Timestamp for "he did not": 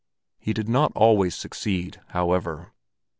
0.39-0.91